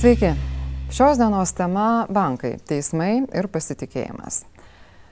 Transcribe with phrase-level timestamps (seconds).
[0.00, 0.30] Sveiki.
[0.90, 4.44] Šios dienos tema- bankai, teismai ir pasitikėjimas.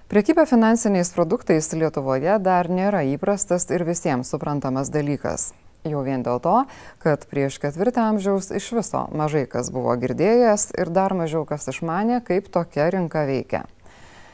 [0.09, 5.52] Priekyba finansiniais produktais Lietuvoje dar nėra įprastas ir visiems suprantamas dalykas.
[5.84, 6.64] Jau vien dėl to,
[7.05, 12.25] kad prieš ketvirtį amžiaus iš viso mažai kas buvo girdėjęs ir dar mažiau kas išmanė,
[12.25, 13.66] kaip tokia rinka veikia.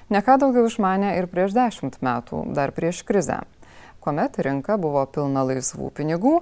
[0.09, 3.41] Neką daugiau išmanė ir prieš dešimt metų, dar prieš krizę
[4.05, 6.35] kuomet rinka buvo pilna laisvų pinigų,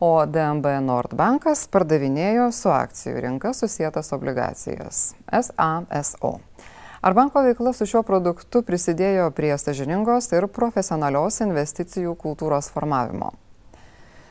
[0.00, 6.38] o DNB Nordbankas pardavinėjo su akcijų rinka susijęs obligacijas SASO.
[7.00, 13.30] Ar banko veikla su šiuo produktu prisidėjo prie sažiningos ir profesionalios investicijų kultūros formavimo?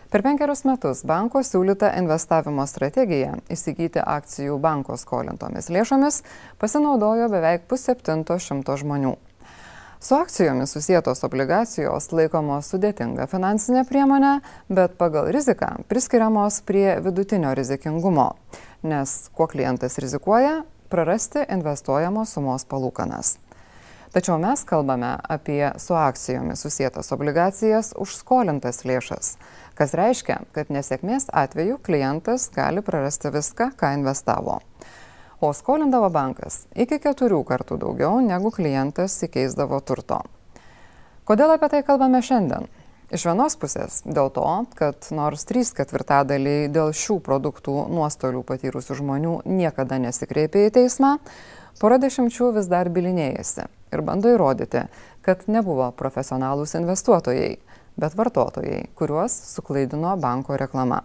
[0.10, 6.24] Per penkerius metus banko siūlyta investavimo strategija įsigyti akcijų banko skolintomis lėšomis
[6.62, 9.16] pasinaudojo beveik pusseptinto šimto žmonių.
[10.00, 14.38] Su akcijomis susijėtos obligacijos laikomos sudėtinga finansinė priemonė,
[14.72, 18.30] bet pagal riziką priskiriamos prie vidutinio rizikingumo,
[18.88, 23.34] nes kuo klientas rizikuoja, prarasti investuojamos sumos palūkanas.
[24.16, 29.34] Tačiau mes kalbame apie su akcijomis susijęs obligacijas už skolintas lėšas,
[29.76, 34.62] kas reiškia, kad nesėkmės atveju klientas gali prarasti viską, ką investavo
[35.42, 40.22] o skolindavo bankas iki keturių kartų daugiau negu klientas įkeisdavo turto.
[41.30, 42.68] Kodėl apie tai kalbame šiandien?
[43.10, 44.46] Iš vienos pusės dėl to,
[44.78, 51.16] kad nors 3 ketvirtadaliai dėl šių produktų nuostolių patyrusių žmonių niekada nesikreipė į teismą,
[51.82, 54.86] pora dešimčių vis dar bilinėjasi ir bando įrodyti,
[55.26, 57.56] kad nebuvo profesionalūs investuotojai,
[58.00, 61.02] bet vartotojai, kuriuos suklaidino banko reklama.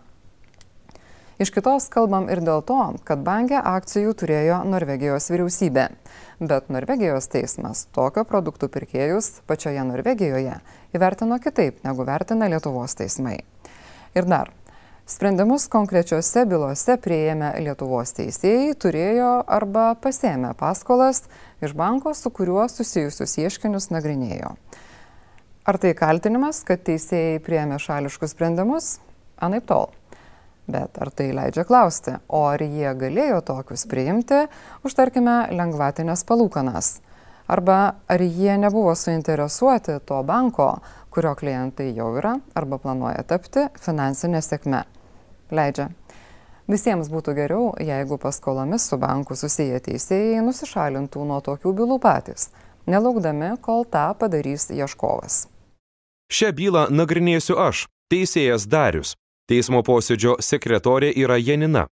[1.34, 5.88] Iš kitos kalbam ir dėl to, kad bankė akcijų turėjo Norvegijos vyriausybė.
[6.38, 10.61] Bet Norvegijos teismas tokio produktų pirkėjus pačioje Norvegijoje
[10.95, 13.40] įvertino kitaip negu vertina Lietuvos teismai.
[14.14, 14.52] Ir dar,
[15.11, 21.24] sprendimus konkrečiose bylose prieėmę Lietuvos teisėjai turėjo arba pasėmė paskolas
[21.58, 24.55] iš banko, su kuriuo susijusius ieškinius nagrinėjo.
[25.66, 28.98] Ar tai kaltinimas, kad teisėjai prieėmė šališkus sprendimus?
[29.42, 29.90] Anaip tol.
[30.67, 34.47] Bet ar tai leidžia klausti, o ar jie galėjo tokius priimti
[34.85, 36.95] už, tarkime, lengvatinės palūkanas?
[37.52, 40.79] Arba ar jie nebuvo suinteresuoti to banko,
[41.13, 44.86] kurio klientai jau yra arba planuoja tapti finansinė sėkme?
[45.52, 45.91] Leidžia.
[46.64, 52.48] Visiems būtų geriau, jeigu paskolomis su banku susiję teisėjai nusišalintų nuo tokių bylų patys,
[52.89, 55.42] nelaukdami, kol tą padarys ieškovas.
[56.33, 59.13] Šią bylą nagrinėsiu aš, teisėjas Darius.
[59.44, 61.84] Teismo posėdžio sekretorė yra Janina.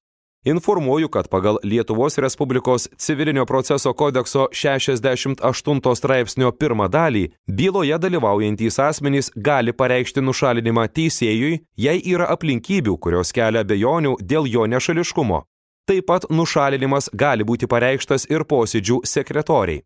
[0.44, 9.30] Informuoju, kad pagal Lietuvos Respublikos civilinio proceso kodekso 68 straipsnio pirmą dalį byloje dalyvaujantys asmenys
[9.36, 15.44] gali pareikšti nušalinimą teisėjui, jei yra aplinkybių, kurios kelia bejonių dėl jo nešališkumo.
[15.86, 19.84] Taip pat nušalinimas gali būti pareikštas ir posėdžių sekretoriai.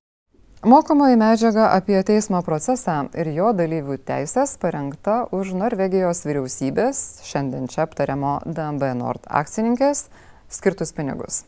[0.66, 7.84] Mokomoji medžiaga apie teismo procesą ir jo dalyvių teisės parengta už Norvegijos vyriausybės, šiandien čia
[7.84, 10.09] aptariamo DMB Nord akcininkės,
[10.50, 11.44] skirtus pinigus.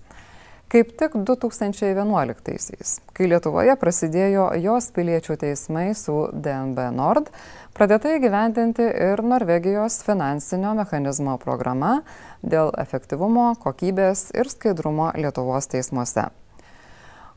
[0.70, 7.34] Kaip tik 2011-aisiais, kai Lietuvoje prasidėjo jos piliečių teismai su DNB Nord,
[7.74, 12.04] pradėta įgyvendinti ir Norvegijos finansinio mechanizmo programa
[12.46, 16.30] dėl efektyvumo, kokybės ir skaidrumo Lietuvos teismuose.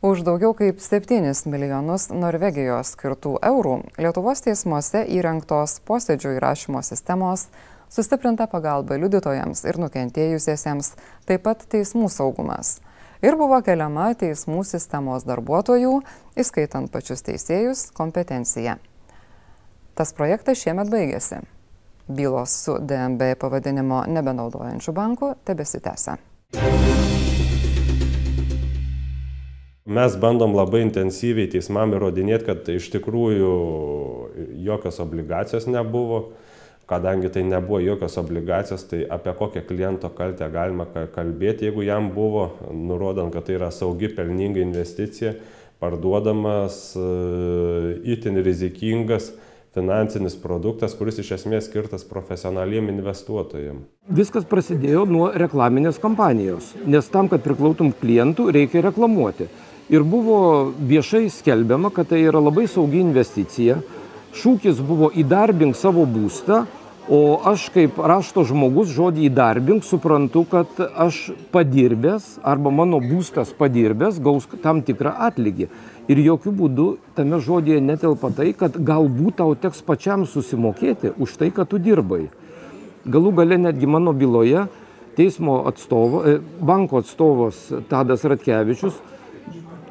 [0.02, 7.44] Už daugiau kaip 7 milijonus Norvegijos skirtų eurų Lietuvos teismuose įrengtos posėdžių įrašymo sistemos,
[7.86, 10.96] sustiprinta pagalba liudytojams ir nukentėjusiesiems,
[11.30, 12.80] taip pat teismų saugumas.
[13.22, 15.94] Ir buvo keliama teismų sistemos darbuotojų,
[16.34, 18.80] įskaitant pačius teisėjus, kompetencija.
[19.94, 21.44] Tas projektas šiemet baigėsi.
[22.10, 26.18] Bylos su DNB pavadinimo nebenaudojančių bankų tebesitęsia.
[29.92, 33.50] Mes bandom labai intensyviai teismam įrodinėti, kad iš tikrųjų
[34.64, 36.30] jokios obligacijos nebuvo.
[36.88, 40.86] Kadangi tai nebuvo jokios obligacijos, tai apie kokią kliento kaltę galima
[41.16, 45.34] kalbėti, jeigu jam buvo, nurodant, kad tai yra saugi, pelninga investicija,
[45.84, 46.78] parduodamas
[48.04, 49.32] itin rizikingas
[49.76, 53.88] finansinis produktas, kuris iš esmės skirtas profesionaliem investuotojams.
[54.12, 59.50] Viskas prasidėjo nuo reklaminės kampanijos, nes tam, kad priklautum klientų, reikia reklamuoti
[59.92, 63.82] ir buvo viešai skelbiama, kad tai yra labai saugi investicija.
[64.32, 66.64] Šūkis buvo įdarbink savo būstą,
[67.12, 74.22] o aš kaip rašto žmogus žodį įdarbink suprantu, kad aš padirbęs arba mano būstas padirbęs
[74.24, 75.68] gaus tam tikrą atlygį.
[76.08, 76.88] Ir jokių būdų
[77.18, 82.30] tame žodėje netelpa tai, kad galbūt tau teks pačiam susimokėti už tai, kad tu dirbai.
[83.04, 84.70] Galų gale netgi mano byloje
[85.18, 88.96] teismo atstovo, e, banko atstovas Tadas Ratkevičius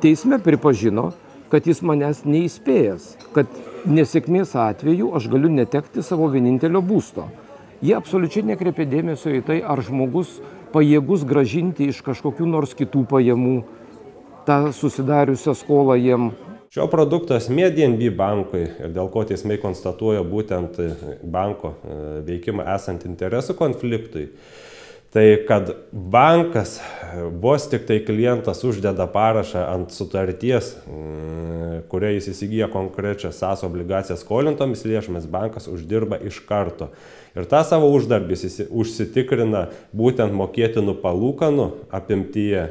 [0.02, 1.11] teisme pripažino,
[1.50, 3.50] kad jis manęs neįspėjęs, kad
[3.91, 7.26] nesėkmės atveju aš galiu netekti savo vienintelio būsto.
[7.81, 10.38] Jie absoliučiai nekreipė dėmesio į tai, ar žmogus
[10.75, 13.56] pajėgus gražinti iš kažkokių nors kitų pajamų
[14.47, 16.31] tą susidariusią skolą jiem.
[16.70, 20.76] Šio produkto esmė DNB bankui ir dėl ko teismai konstatuoja būtent
[21.26, 21.96] banko e,
[22.29, 24.29] veikimą esant interesų konfliktui
[25.11, 26.81] Tai kad bankas,
[27.43, 34.15] vos tik tai klientas uždeda parašą ant sutarties, mm, kuria jis įsigyja konkrečią SAS obligaciją
[34.21, 36.93] skolintomis lėšomis, bankas uždirba iš karto.
[37.35, 42.63] Ir tą savo uždarbį jis užsitikrina būtent mokėtinų palūkanų apimtyje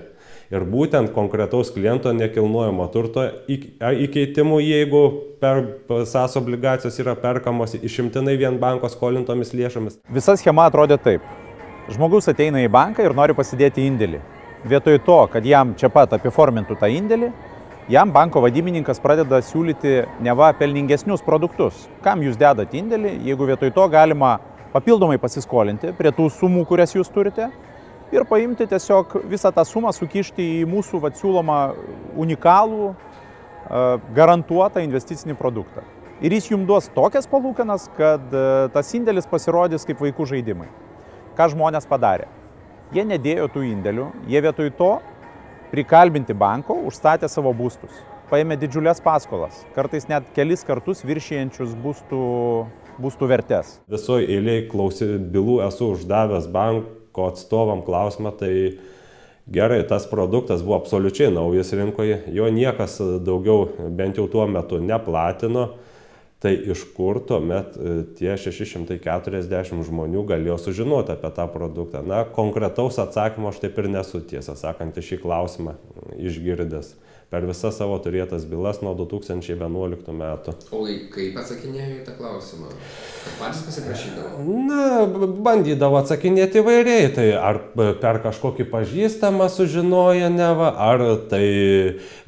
[0.50, 5.04] ir būtent konkretaus kliento nekilnojamo turto įkeitimų, jeigu
[5.44, 5.62] per
[6.08, 10.00] SAS obligacijos yra perkamos išimtinai vien banko skolintomis lėšomis.
[10.08, 11.49] Visa schema atrodė taip.
[11.90, 14.20] Žmogus ateina į banką ir nori pasidėti indėlį.
[14.70, 17.32] Vietoj to, kad jam čia pat apiformintų tą indėlį,
[17.90, 21.88] jam banko vadybininkas pradeda siūlyti neva pelningesnius produktus.
[22.06, 24.36] Kam jūs dedat indėlį, jeigu vietoj to galima
[24.70, 27.48] papildomai pasiskolinti prie tų sumų, kurias jūs turite
[28.14, 31.58] ir paimti tiesiog visą tą sumą, sukišti į mūsų vat, siūlomą
[32.22, 32.92] unikalų,
[34.14, 35.82] garantuotą investicinį produktą.
[36.22, 38.30] Ir jis jums duos tokias palūkanas, kad
[38.76, 40.70] tas indėlis pasirodys kaip vaikų žaidimai
[41.40, 42.28] ką žmonės padarė.
[42.92, 44.90] Jie nedėjo tų indėlių, jie vietoj to
[45.72, 47.94] prikalbinti banko užstatė savo būstus.
[48.30, 52.20] Paėmė didžiulės paskolas, kartais net kelis kartus viršijančius būstų,
[53.02, 53.78] būstų vertės.
[53.90, 58.52] Visoje eilėje klausy bylų esu uždavęs banko atstovam klausimą, tai
[59.48, 65.70] gerai, tas produktas buvo absoliučiai naujas rinkoje, jo niekas daugiau bent jau tuo metu neplatino
[66.40, 72.00] Tai iš kur tuomet e, tie 640 žmonių galėjo sužinoti apie tą produktą?
[72.08, 75.76] Na, konkretaus atsakymo aš taip ir nesu tiesą sakant į šį klausimą
[76.16, 76.94] išgirdęs
[77.30, 80.56] per visas savo turėtas bylas nuo 2011 metų.
[80.74, 80.82] O
[81.14, 82.72] kaip atsakinėjo į tą klausimą?
[83.38, 84.46] Patys pasiprašydavo?
[84.66, 85.06] Na,
[85.46, 87.12] bandydavo atsakinėti įvairiai.
[87.14, 87.60] Tai ar
[88.02, 91.44] per kažkokį pažįstamą sužinoja neva, ar tai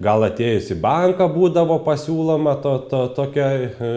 [0.01, 3.92] gal atėjus į banką būdavo pasiūloma to, to, tokia, e,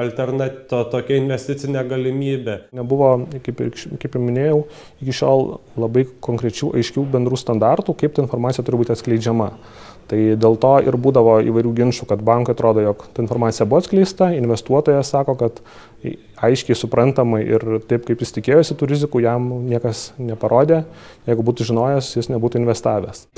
[0.00, 2.58] alternat, to, tokia investicinė galimybė.
[2.74, 3.12] Nebuvo,
[3.46, 3.70] kaip ir,
[4.02, 4.64] kaip ir minėjau,
[5.04, 5.46] iki šiol
[5.78, 9.52] labai konkrečių, aiškių bendrų standartų, kaip ta informacija turi būti atskleidžiama.
[10.10, 14.32] Tai dėl to ir būdavo įvairių ginčių, kad bankai atrodo, jog ta informacija buvo atskleista,
[14.34, 15.60] investuotojas sako, kad
[16.42, 20.82] aiškiai suprantamai ir taip, kaip jis tikėjosi tų rizikų, jam niekas neparodė,
[21.30, 23.28] jeigu būtų žinojęs, jis nebūtų investavęs.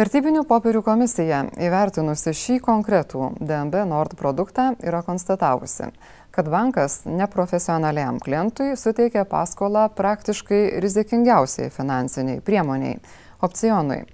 [0.00, 5.90] Vertybinių popierių komisija įvertinusi šį konkretų DMB Nord produktą yra konstatavusi,
[6.30, 13.00] kad bankas neprofesionaliam klientui suteikia paskolą praktiškai rizikingiausiai finansiniai priemoniai-
[13.46, 14.04] opcionui,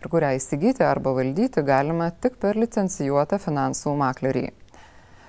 [0.00, 4.50] ir kurią įsigyti arba valdyti galima tik per licencijuotą finansų maklerį.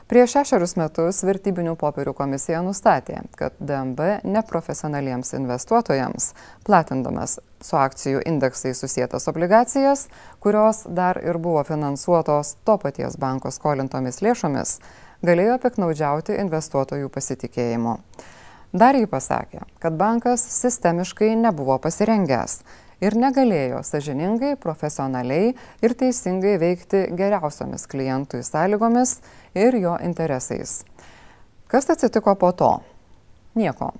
[0.07, 6.29] Prieš šešerius metus vertybinių popierių komisija nustatė, kad DMB neprofesionaliems investuotojams,
[6.63, 10.06] platindamas su akcijų indeksai susijęs obligacijas,
[10.39, 14.77] kurios dar ir buvo finansuotos to paties banko skolintomis lėšomis,
[15.26, 17.97] galėjo piknaudžiauti investuotojų pasitikėjimu.
[18.78, 22.59] Dar jį pasakė, kad bankas sistemiškai nebuvo pasirengęs
[23.02, 29.19] ir negalėjo sažiningai, profesionaliai ir teisingai veikti geriausiomis klientui sąlygomis
[29.56, 30.81] ir jo interesais.
[31.68, 32.71] Kas atsitiko po to?
[33.57, 33.94] Nieko.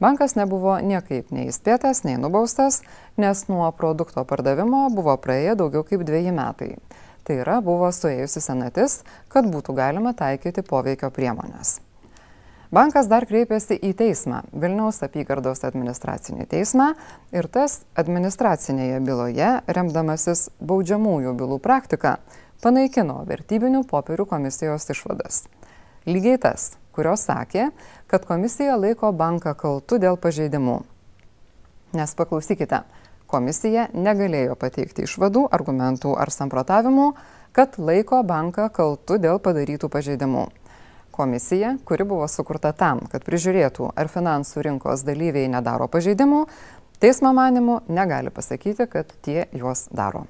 [0.00, 2.80] Bankas nebuvo niekaip nei įspėtas, nei nubaustas,
[3.20, 6.70] nes nuo produkto pardavimo buvo praėję daugiau kaip dviejį metai.
[7.24, 11.78] Tai yra, buvo suėjusi senatis, kad būtų galima taikyti poveikio priemonės.
[12.70, 16.92] Bankas dar kreipėsi į teismą, Vilniaus apygardos administracinį teismą
[17.34, 22.20] ir tas administracinėje byloje, remdamasis baudžiamųjų bylų praktika,
[22.62, 25.42] panaikino vertybinių popierių komisijos išvadas.
[26.06, 27.72] Lygiai tas, kurios sakė,
[28.06, 30.78] kad komisija laiko banką kaltu dėl pažeidimų.
[31.98, 32.84] Nes paklausykite,
[33.30, 37.12] Komisija negalėjo pateikti išvadų, argumentų ar samprotavimų,
[37.54, 40.48] kad laiko banką kaltu dėl padarytų pažeidimų.
[41.14, 46.40] Komisija, kuri buvo sukurta tam, kad prižiūrėtų, ar finansų rinkos dalyviai nedaro pažeidimų,
[46.98, 50.24] teismo manimu negali pasakyti, kad tie juos daro.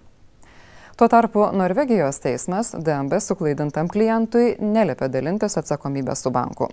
[1.01, 6.69] Tuo tarpu Norvegijos teismas DMB suklaidintam klientui neliepė dalintis atsakomybę su banku.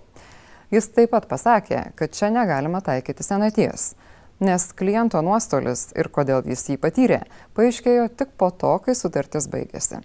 [0.68, 3.94] Jis taip pat pasakė, kad čia negalima taikyti senaties
[4.40, 7.24] nes kliento nuostolis ir kodėl jis jį patyrė,
[7.58, 10.00] paaiškėjo tik po to, kai sutartis baigėsi.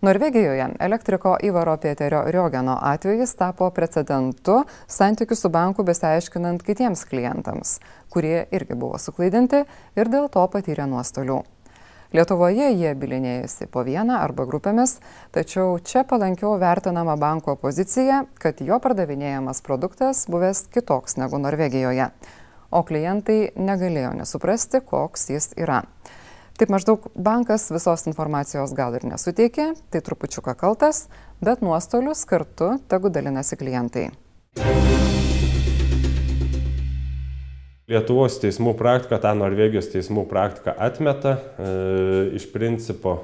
[0.00, 7.74] Norvegijoje elektriko Ivaro Pieterio Riogeno atvejis tapo precedentu santykių su banku besiaiškinant kitiems klientams,
[8.08, 9.66] kurie irgi buvo suklaidinti
[10.00, 11.42] ir dėl to patyrė nuostolių.
[12.16, 14.96] Lietuvoje jie bilinėjasi po vieną arba grupėmis,
[15.36, 22.08] tačiau čia palankiau vertinama banko pozicija, kad jo pardavinėjamas produktas buvęs kitoks negu Norvegijoje,
[22.70, 25.82] o klientai negalėjo nesuprasti, koks jis yra.
[26.60, 31.06] Taip maždaug bankas visos informacijos gal ir nesuteikė, tai trupučiuką kaltas,
[31.40, 34.10] bet nuostolius kartu tegu dalinasi klientai.
[37.90, 41.70] Lietuvos teismų praktika, tą Norvegijos teismų praktiką atmeta e,
[42.38, 43.16] iš principo,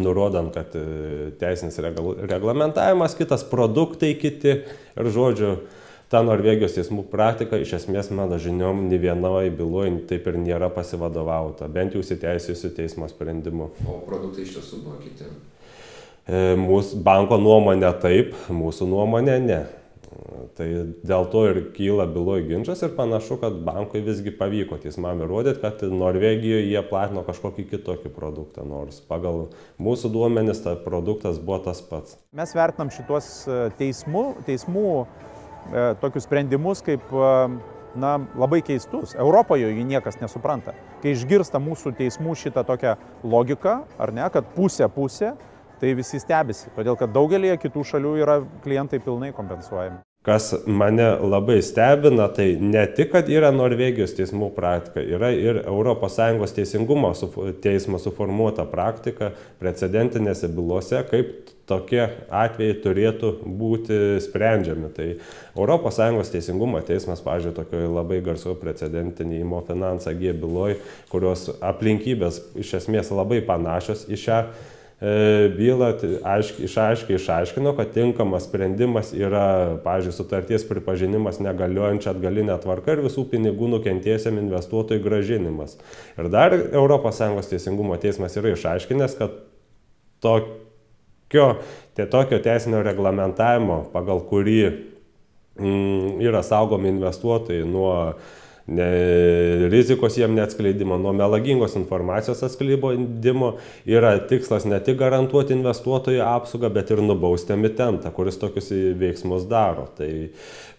[0.00, 5.52] nurodant, kad e, teisinis reglamentavimas, kitas produktai kiti ir žodžiu,
[6.12, 11.68] ta Norvegijos teismų praktika iš esmės mano žiniom nei vienoje byloje taip ir nėra pasivadovauta,
[11.72, 13.72] bent jau įsiteisėjusiu teismo sprendimu.
[13.86, 15.26] O produktai iš tiesų buvo kiti?
[16.26, 19.64] E, mūsų banko nuomonė taip, mūsų nuomonė ne.
[20.56, 20.66] Tai
[21.04, 25.82] dėl to ir kyla byloje ginčas ir panašu, kad bankui visgi pavyko teismam įrodyti, kad
[25.92, 29.48] Norvegijoje jie platino kažkokį kitokį produktą, nors pagal
[29.82, 32.16] mūsų duomenis tas produktas buvo tas pats.
[32.36, 34.88] Mes vertinam šitos e, teismų, teismų
[36.00, 37.32] tokius sprendimus kaip e,
[37.96, 39.14] na, labai keistus.
[39.18, 40.76] Europoje jų niekas nesupranta.
[41.02, 45.34] Kai išgirsta mūsų teismų šitą tokią logiką, ar ne, kad pusė pusė,
[45.80, 50.00] tai visi stebisi, todėl kad daugelį kitų šalių yra klientai pilnai kompensuojami.
[50.26, 56.56] Kas mane labai stebina, tai ne tik, kad yra Norvegijos teismų praktika, yra ir ES
[56.56, 57.12] teisingumo
[57.62, 59.30] teismo suformuota praktika
[59.62, 64.90] precedentinėse bylose, kaip tokie atvejai turėtų būti sprendžiami.
[64.98, 70.80] Tai ES teisingumo teismas, pažiūrėjau, tokioje labai garso precedentinė įmo finansą G byloj,
[71.12, 74.46] kurios aplinkybės iš esmės labai panašios į šią
[75.00, 75.90] bylą
[76.24, 83.26] aiškiai, išaiškiai išaiškino, kad tinkamas sprendimas yra, pažiūrėjau, sutarties pripažinimas negaliojančia atgalinė tvarka ir visų
[83.28, 85.76] pinigų nukentėjusiam investuotojui gražinimas.
[86.16, 89.36] Ir dar ES teisingumo teismas yra išaiškinęs, kad
[90.24, 91.46] tokio,
[91.92, 94.60] tai tokio teisinio reglamentavimo, pagal kurį
[95.60, 97.92] mm, yra saugomi investuotojai nuo
[98.66, 103.52] ne, rizikos jiem neatskleidimo, nuo melagingos informacijos atskleidimo
[103.86, 109.86] yra tikslas ne tik garantuoti investuotojų apsaugą, bet ir nubausti emitentą, kuris tokius veiksmus daro.
[109.98, 110.10] Tai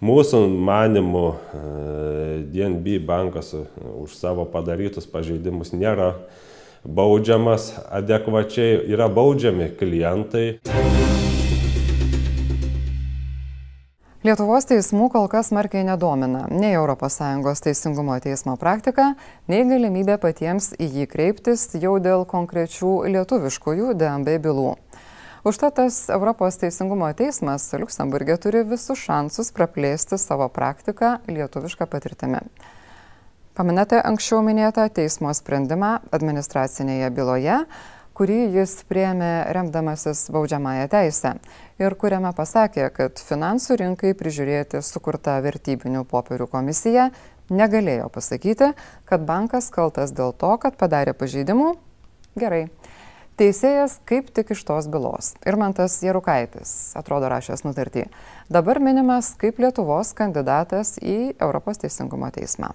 [0.04, 1.64] mūsų manimų e,
[2.52, 6.14] DNB bankas už savo padarytus pažeidimus nėra
[6.88, 10.48] baudžiamas adekvačiai, yra baudžiami klientai.
[14.28, 19.14] Lietuvos teismų kol kas smarkiai nedomina nei ES teisingumo teismo praktika,
[19.48, 24.74] nei galimybė patiems į jį kreiptis jau dėl konkrečių lietuviškųjų DMB bylų.
[25.48, 32.44] Užtat tas Europos teisingumo teismas Luksemburgė turi visus šansus praplėsti savo praktiką lietuvišką patirtimį.
[33.56, 37.62] Paminate anksčiau minėtą teismo sprendimą administracinėje byloje,
[38.18, 41.36] kurį jis priėmė remdamasis baudžiamąją teisę
[41.78, 47.12] ir kuriame pasakė, kad finansų rinkai prižiūrėti sukurta vertybinių popierių komisija
[47.54, 48.72] negalėjo pasakyti,
[49.06, 51.76] kad bankas kaltas dėl to, kad padarė pažeidimų.
[52.42, 52.66] Gerai.
[53.38, 55.36] Teisėjas kaip tik iš tos bylos.
[55.46, 58.08] Irmantas Jarukaitis, atrodo rašęs nutartį,
[58.50, 62.74] dabar minimas kaip Lietuvos kandidatas į Europos teisingumo teismą.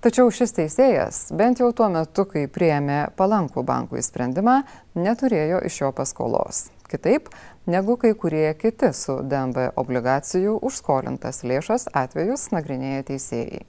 [0.00, 4.62] Tačiau šis teisėjas, bent jau tuo metu, kai prieėmė palankų bankų įsprendimą,
[4.96, 6.70] neturėjo iš jo paskolos.
[6.88, 7.28] Kitaip
[7.68, 13.60] negu kai kurie kiti su DMB obligacijų užskolintas lėšas atvejus nagrinėja teisėjai.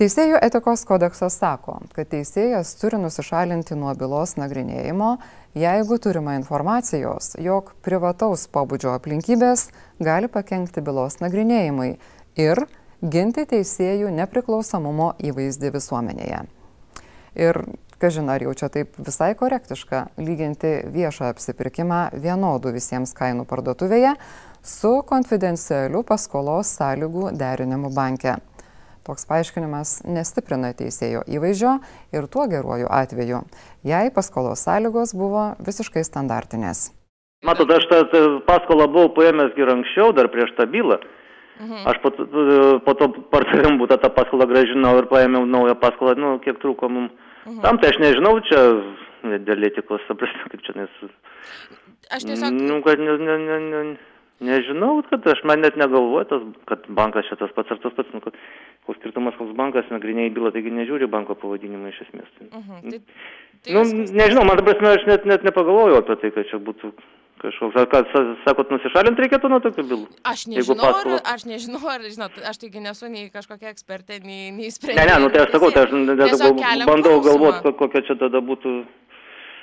[0.00, 5.18] Teisėjų etikos kodeksas sako, kad teisėjas turi nusišalinti nuo bylos nagrinėjimo,
[5.52, 9.68] jeigu turima informacijos, jog privataus pobūdžio aplinkybės
[10.00, 11.98] gali pakengti bylos nagrinėjimai
[12.40, 12.64] ir
[13.02, 16.44] ginti teisėjų nepriklausomumo įvaizdį visuomenėje.
[17.42, 17.58] Ir
[18.02, 24.14] kažin ar jau čia taip visai korektiška lyginti viešą apsipirkimą vienodų visiems kainų parduotuvėje
[24.62, 28.36] su konfidencialiu paskolos sąlygų derinimu banke.
[29.02, 31.72] Toks paaiškinimas nestiprina teisėjo įvaizdžio
[32.14, 33.40] ir tuo geruoju atveju,
[33.82, 36.92] jei paskolos sąlygos buvo visiškai standartinės.
[37.42, 41.00] Matot, aš tą paskolą buvau paėmęs ir anksčiau, dar prieš tą bylą.
[41.60, 41.82] Mhm.
[41.86, 42.10] Aš po,
[42.86, 47.12] po to pardavėm būtą tą paskolą gražinau ir paėmiau naują paskolą, nu, kiek trūko mums.
[47.46, 47.60] Mhm.
[47.64, 48.62] Tam tai aš nežinau, čia
[49.46, 51.10] dėl etikos, suprasti, kaip čia nesu.
[52.12, 52.56] Aš tiesiog.
[52.56, 53.84] Nu, kad ne, ne, ne, ne,
[54.42, 58.18] Nežinau, kad aš man net negalvoju, tas, kad bankas šitas pats ar tas pats, nu,
[58.24, 58.34] kad
[58.88, 62.30] koks skirtumas, koks bankas nagrinėja bylą, taigi nežiūri banko pavadinimą iš esmės.
[62.48, 62.80] Uh -huh.
[62.90, 62.98] tai,
[63.62, 63.84] tai nu,
[64.18, 66.90] nežinau, man dabar aš net, net nepagalvojau apie tai, kad čia būtų
[67.42, 68.14] kažkoks, ar kad,
[68.46, 70.06] sakot, nusišalinti reikėtų nuo tokių bylų?
[70.30, 74.72] Aš nežinau, ar, aš nežinau, ar, žinot, aš taigi nesu nei kažkokia ekspertė, nei, nei
[74.72, 75.04] sprendimė.
[75.04, 78.82] Ne, ne, nu tai aš sakau, tai aš bandau galvoti, kokia čia tada būtų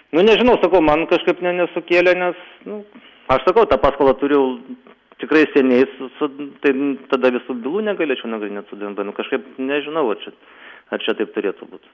[0.10, 2.80] Nu nežinau, sakau, man kažkaip ne, nesukėlė, nes, nu,
[3.30, 4.42] aš sakau, tą paskolą turiu
[5.22, 6.30] tikrai seniai, su, su,
[6.64, 6.74] tai
[7.12, 10.34] tada visų bylų negalėčiau nagrinėti su DMB, nu kažkaip nežinau, ar čia,
[10.96, 11.94] ar čia taip turėtų būti.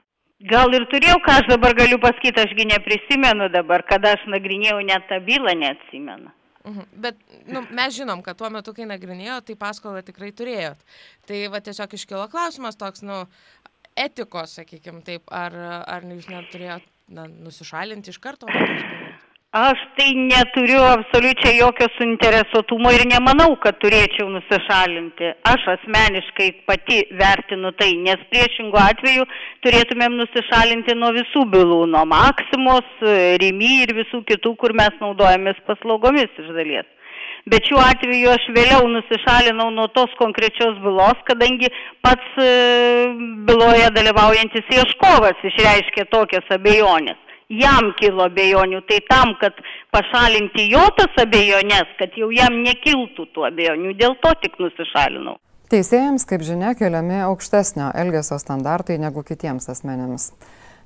[0.50, 5.08] Gal ir turėjau, ką aš dabar galiu pasakyti, ašgi neprisimenu dabar, kada aš nagrinėjau, net
[5.10, 6.34] tą bylą neatsimenu.
[6.66, 6.86] Mhm.
[7.02, 10.82] Bet nu, mes žinom, kad tuo metu, kai nagrinėjo, tai paskolą tikrai turėjot.
[11.30, 13.24] Tai va tiesiog iškilo klausimas toks, nu,
[13.96, 19.15] etikos, sakykime taip, ar, ar jūs neturėjot na, nusišalinti iš karto bylos?
[19.56, 25.30] Aš tai neturiu absoliučiai jokio suinteresuotumo ir nemanau, kad turėčiau nusišalinti.
[25.52, 29.24] Aš asmeniškai pati vertinu tai, nes priešingų atveju
[29.64, 32.92] turėtumėm nusišalinti nuo visų bylų, nuo Maksimos,
[33.46, 36.92] Rimy ir visų kitų, kur mes naudojamės paslaugomis iš dalies.
[37.48, 41.72] Bet šiuo atveju aš vėliau nusišalinau nuo tos konkrečios bylos, kadangi
[42.04, 42.52] pats e,
[43.48, 49.58] byloje dalyvaujantis ieškovas išreiškė tokias abejonės jam kilo abejonių, tai tam, kad
[49.94, 55.38] pašalinti jo tas abejonės, kad jau jam nekiltų tų abejonių, dėl to tik nusišalinau.
[55.72, 60.30] Teisėjams, kaip žinia, keliami aukštesnio elgesio standartai negu kitiems asmenėms.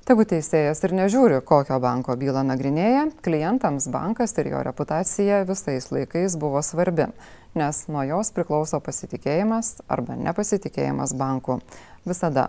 [0.08, 6.38] Tegu teisėjas ir nežiūri, kokio banko bylą nagrinėja, klientams bankas ir jo reputacija visais laikais
[6.40, 7.10] buvo svarbi,
[7.54, 11.60] nes nuo jos priklauso pasitikėjimas arba nepasitikėjimas banku.
[12.08, 12.48] Visada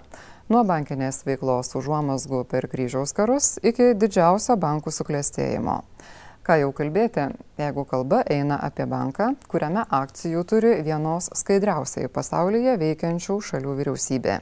[0.51, 5.77] nuo bankinės veiklos užuomasgų per kryžiaus karus iki didžiausio bankų suklestėjimo.
[6.43, 7.27] Ką jau kalbėti,
[7.61, 14.37] jeigu kalba eina apie banką, kuriame akcijų turi vienos skaidriausiai pasaulyje veikiančių šalių vyriausybė.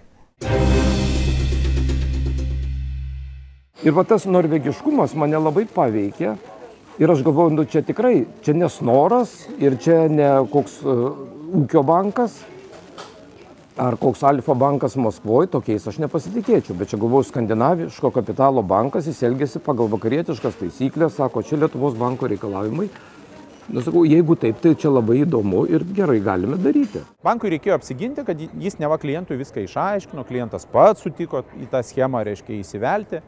[3.85, 6.37] Ir va tas norvegiškumas mane labai paveikė.
[6.99, 11.05] Ir aš galvoju, nu čia tikrai, čia nesnoras ir čia ne koks uh,
[11.61, 12.41] ūkio bankas,
[13.79, 19.21] ar koks Alfa bankas Maskvoje, tokiais aš nepasitikėčiau, bet čia galvoju, skandinaviško kapitalo bankas, jis
[19.29, 22.89] elgesi pagal vakarietiškas taisyklės, sako, čia Lietuvos banko reikalavimai.
[23.69, 27.03] Na, sakau, jeigu taip, tai čia labai įdomu ir gerai galime daryti.
[27.23, 32.23] Bankui reikėjo apsiginti, kad jis neva klientui viską išaiškino, klientas pats sutiko į tą schemą,
[32.25, 33.21] reiškia, įsivelti.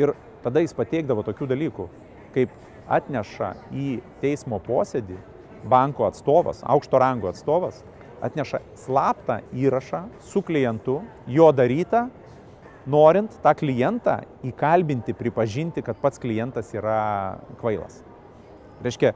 [0.00, 0.12] Ir
[0.42, 1.86] tada jis pateikdavo tokių dalykų,
[2.34, 2.52] kaip
[2.90, 5.16] atneša į teismo posėdį
[5.70, 7.84] banko atstovas, aukšto rango atstovas,
[8.22, 12.08] atneša slaptą įrašą su klientu, jo darytą,
[12.90, 18.00] norint tą klientą įkalbinti, pripažinti, kad pats klientas yra kvailas.
[18.84, 19.12] Reiškia,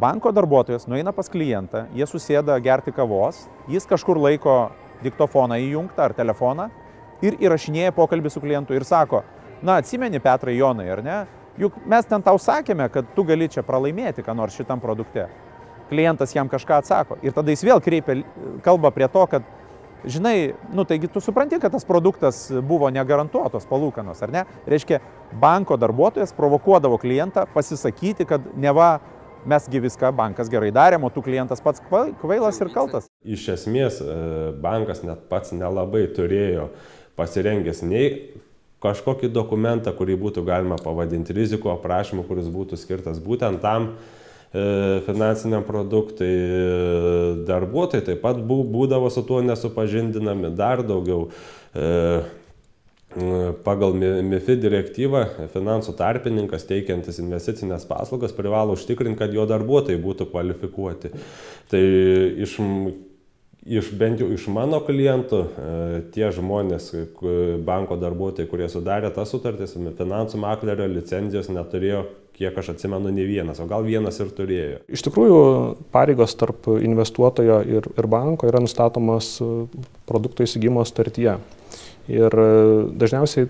[0.00, 4.68] banko darbuotojas nueina pas klientą, jie susėda gerti kavos, jis kažkur laiko
[5.04, 6.68] diktofoną įjungtą ar telefoną
[7.22, 9.22] ir įrašinėja pokalbį su klientu ir sako,
[9.62, 11.18] na atsimeni Petrai Jonai, ar ne?
[11.58, 15.26] Juk mes ten tau sakėme, kad tu gali čia pralaimėti, ką nors šitam produkte
[15.90, 17.18] klientas jam kažką atsako.
[17.22, 18.20] Ir tada jis vėl kreipia
[18.64, 19.46] kalbą prie to, kad,
[20.04, 24.44] žinai, nu taigi tu supranti, kad tas produktas buvo negarantuotos palūkanos, ar ne?
[24.68, 25.00] Reiškia,
[25.40, 28.98] banko darbuotojas provokuodavo klientą pasisakyti, kad neva
[29.48, 33.08] mesgi viską bankas gerai darė, o tu klientas pats kvailas ir kaltas.
[33.24, 34.18] Iš esmės, e,
[34.62, 36.68] bankas net pats nelabai turėjo
[37.18, 38.10] pasirengęs nei
[38.82, 43.94] kažkokį dokumentą, kurį būtų galima pavadinti riziko aprašymu, kuris būtų skirtas būtent tam,
[45.04, 51.28] finansiniam produktui, e, darbuotojai taip pat būdavo su tuo nesupažindinami dar daugiau.
[51.74, 51.88] E,
[53.64, 61.10] pagal MIFID direktyvą finansų tarpininkas teikiantis investicinės paslaugas privalo užtikrinti, kad jo darbuotojai būtų kvalifikuoti.
[61.72, 61.82] Tai
[62.44, 62.58] iš
[63.68, 65.40] iš bent jau iš mano klientų,
[66.14, 66.92] tie žmonės,
[67.66, 72.04] banko darbuotojai, kurie sudarė tas sutartis, finansų maklerio licenzijos neturėjo
[72.38, 74.80] kiek aš atsimenu, ne vienas, o gal vienas ir turėjo.
[74.94, 75.38] Iš tikrųjų,
[75.94, 79.48] pareigos tarp investuotojo ir, ir banko yra nustatomas e,
[80.08, 81.34] produkto įsigymo startyje.
[82.12, 82.48] Ir e,
[83.00, 83.48] dažniausiai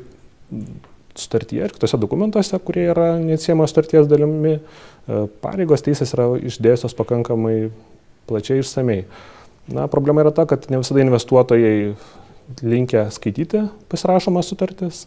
[1.19, 7.69] startyje ir kitose dokumentuose, kurie yra neatsiejama starties dalimi, e, pareigos teisės yra išdėstos pakankamai
[8.31, 9.03] plačiai ir samei.
[9.69, 11.93] Na, problema yra ta, kad ne visada investuotojai
[12.65, 15.05] linkia skaityti pasirašomas sutartis,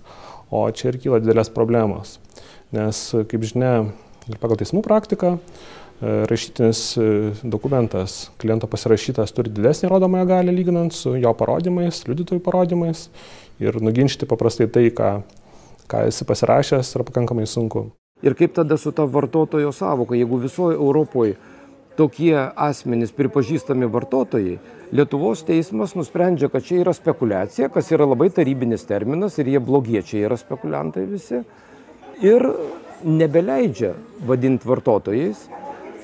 [0.54, 2.20] o čia ir kyla didelės problemos
[2.76, 3.74] nes, kaip žinia,
[4.30, 7.06] ir pagal teismų praktiką, e, rašytinis e,
[7.44, 13.08] dokumentas, kliento pasirašytas, turi didesnį rodomąją galę lyginant su jo parodymais, liudytojų parodymais
[13.62, 15.14] ir nuginčyti paprastai tai, ką,
[15.92, 17.90] ką esi pasirašęs, yra pakankamai sunku.
[18.22, 21.40] Ir kaip tada su ta vartotojo savoka, jeigu visoje Europoje
[21.98, 24.60] tokie asmenys pripažįstami vartotojai,
[24.92, 30.26] Lietuvos teismas nusprendžia, kad čia yra spekulacija, kas yra labai tarybinis terminas ir jie blogiečiai
[30.28, 31.40] yra spekuliantai visi.
[32.22, 32.44] Ir
[33.02, 33.96] nebeleidžia
[34.28, 35.48] vadinti vartotojais,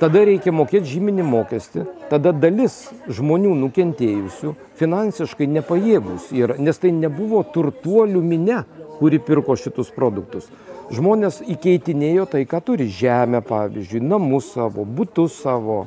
[0.01, 7.43] tada reikia mokėti žyminį mokestį, tada dalis žmonių nukentėjusių finansiškai nepajėgus yra, nes tai nebuvo
[7.53, 8.63] turtuolių minė,
[8.97, 10.49] kuri pirko šitus produktus.
[10.89, 15.85] Žmonės įkeitinėjo tai, ką turi- žemę, pavyzdžiui, namus savo, būtus savo.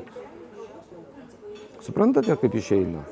[1.81, 3.03] Suprantate, kaip išeina?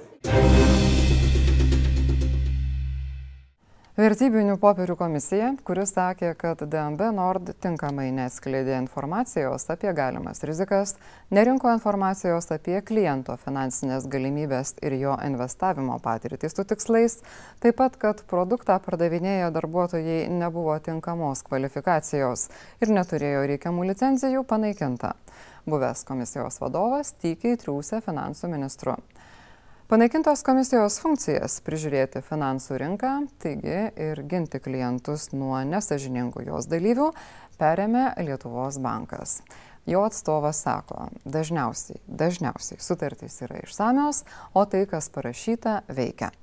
[3.99, 10.93] Vertybinių popierių komisija, kuris sakė, kad DMB Nord tinkamai neskleidė informacijos apie galimas rizikas,
[11.35, 17.19] nerinko informacijos apie kliento finansinės galimybės ir jo investavimo patirtį su tikslais,
[17.59, 25.17] taip pat, kad produktą pardavinėję darbuotojai nebuvo tinkamos kvalifikacijos ir neturėjo reikiamų licenzijų, panaikinta.
[25.67, 28.95] Buvęs komisijos vadovas tykiai triūsė finansų ministru.
[29.89, 37.07] Panaikintos komisijos funkcijas prižiūrėti finansų rinką, taigi ir ginti klientus nuo nesažiningų jos dalyvių,
[37.57, 39.39] perėmė Lietuvos bankas.
[39.89, 46.35] Jo atstovas sako, dažniausiai, dažniausiai sutartys yra išsamios, o tai, kas parašyta, veikia.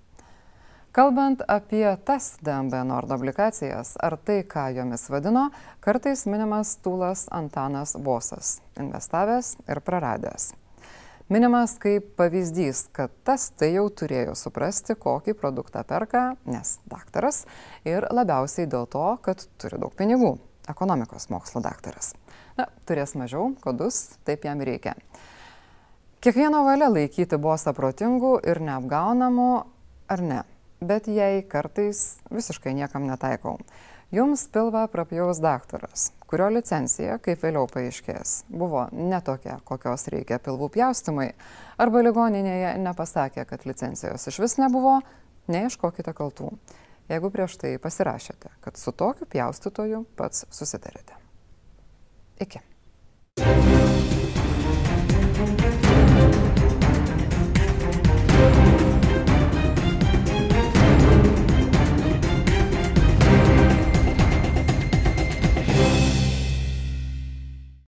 [0.89, 5.51] Kalbant apie tas DMB Nord obligacijas ar tai, ką jomis vadino,
[5.85, 10.55] kartais minimas Tūlas Antanas Bosas, investavęs ir praradęs.
[11.25, 17.47] Minimas kaip pavyzdys, kad tas tai jau turėjo suprasti, kokį produktą perka, nes daktaras
[17.81, 20.35] ir labiausiai dėl to, kad turi daug pinigų.
[20.69, 22.11] Ekonomikos mokslo daktaras.
[22.59, 24.93] Na, turės mažiau, kodus, taip jam reikia.
[26.21, 29.49] Kiekvieno valia laikyti bosą protingų ir neapgaunamu
[30.05, 30.43] ar ne,
[30.77, 33.57] bet jei kartais visiškai niekam netaikau.
[34.13, 41.29] Jums pilvą prapjaus daktaras, kurio licencija, kaip vėliau paaiškės, buvo netokia, kokios reikia pilvų pjaustimai,
[41.79, 44.97] arba ligoninėje nepasakė, kad licencijos iš vis nebuvo,
[45.47, 46.51] neieškokite kaltų.
[47.07, 51.15] Jeigu prieš tai pasirašėte, kad su tokiu pjaustytoju pats susitarėte.
[52.43, 52.65] Iki.